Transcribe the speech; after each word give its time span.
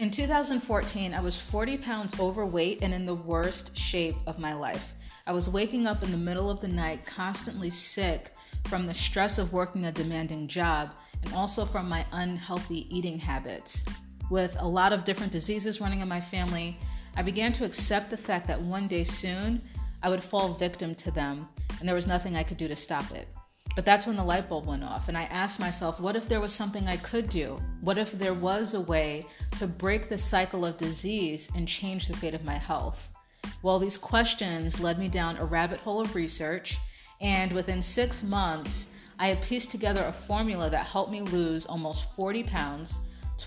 In 0.00 0.10
2014, 0.10 1.12
I 1.12 1.20
was 1.20 1.38
40 1.38 1.76
pounds 1.76 2.18
overweight 2.18 2.78
and 2.80 2.94
in 2.94 3.04
the 3.04 3.14
worst 3.14 3.76
shape 3.76 4.16
of 4.26 4.38
my 4.38 4.54
life. 4.54 4.94
I 5.26 5.32
was 5.32 5.50
waking 5.50 5.86
up 5.86 6.02
in 6.02 6.10
the 6.10 6.16
middle 6.16 6.48
of 6.48 6.58
the 6.58 6.68
night, 6.68 7.04
constantly 7.04 7.68
sick 7.68 8.32
from 8.64 8.86
the 8.86 8.94
stress 8.94 9.36
of 9.36 9.52
working 9.52 9.84
a 9.84 9.92
demanding 9.92 10.48
job 10.48 10.92
and 11.22 11.34
also 11.34 11.66
from 11.66 11.86
my 11.86 12.06
unhealthy 12.12 12.86
eating 12.88 13.18
habits. 13.18 13.84
With 14.30 14.56
a 14.58 14.66
lot 14.66 14.94
of 14.94 15.04
different 15.04 15.32
diseases 15.32 15.82
running 15.82 16.00
in 16.00 16.08
my 16.08 16.22
family, 16.22 16.78
I 17.14 17.20
began 17.20 17.52
to 17.52 17.66
accept 17.66 18.08
the 18.08 18.16
fact 18.16 18.46
that 18.46 18.58
one 18.58 18.88
day 18.88 19.04
soon 19.04 19.60
I 20.02 20.08
would 20.08 20.24
fall 20.24 20.54
victim 20.54 20.94
to 20.94 21.10
them 21.10 21.46
and 21.78 21.86
there 21.86 21.94
was 21.94 22.06
nothing 22.06 22.36
I 22.36 22.42
could 22.42 22.56
do 22.56 22.68
to 22.68 22.76
stop 22.76 23.10
it. 23.10 23.28
But 23.76 23.84
that's 23.84 24.06
when 24.06 24.16
the 24.16 24.24
light 24.24 24.48
bulb 24.48 24.66
went 24.66 24.84
off, 24.84 25.08
and 25.08 25.16
I 25.16 25.24
asked 25.24 25.60
myself, 25.60 26.00
what 26.00 26.16
if 26.16 26.28
there 26.28 26.40
was 26.40 26.52
something 26.52 26.88
I 26.88 26.96
could 26.96 27.28
do? 27.28 27.60
What 27.80 27.98
if 27.98 28.12
there 28.12 28.34
was 28.34 28.74
a 28.74 28.80
way 28.80 29.26
to 29.56 29.66
break 29.66 30.08
the 30.08 30.18
cycle 30.18 30.64
of 30.64 30.76
disease 30.76 31.50
and 31.54 31.68
change 31.68 32.08
the 32.08 32.16
fate 32.16 32.34
of 32.34 32.44
my 32.44 32.56
health? 32.56 33.10
Well, 33.62 33.78
these 33.78 33.96
questions 33.96 34.80
led 34.80 34.98
me 34.98 35.08
down 35.08 35.36
a 35.36 35.44
rabbit 35.44 35.80
hole 35.80 36.00
of 36.00 36.14
research, 36.14 36.78
and 37.20 37.52
within 37.52 37.80
six 37.80 38.22
months, 38.22 38.88
I 39.18 39.28
had 39.28 39.42
pieced 39.42 39.70
together 39.70 40.04
a 40.04 40.12
formula 40.12 40.70
that 40.70 40.86
helped 40.86 41.12
me 41.12 41.20
lose 41.20 41.66
almost 41.66 42.14
40 42.16 42.42
pounds, 42.44 42.98